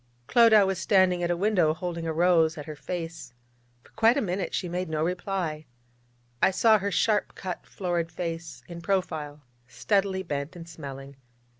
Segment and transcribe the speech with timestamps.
[0.25, 3.35] Clodagh was standing at a window holding a rose at her face.
[3.83, 5.67] For quite a minute she made no reply.
[6.41, 11.17] I saw her sharp cut, florid face in profile, steadily bent and smelling.